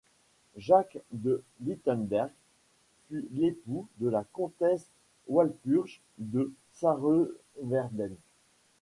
[0.57, 2.31] Jacques de Lichtenberg
[3.07, 4.89] fut l'époux de la comtesse
[5.27, 8.15] Walpurge de Sarrewerden.